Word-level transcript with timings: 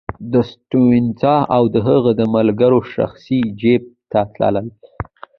د 0.31 0.33
سټیونز 0.51 1.21
او 1.55 1.63
د 1.73 1.75
هغه 1.87 2.11
د 2.19 2.21
ملګرو 2.35 2.79
شخصي 2.93 3.39
جېب 3.59 3.83
ته 4.11 4.21
تلل. 4.35 4.67